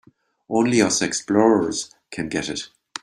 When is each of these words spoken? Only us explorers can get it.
Only 0.49 0.81
us 0.81 1.03
explorers 1.03 1.91
can 2.09 2.27
get 2.27 2.49
it. 2.49 2.69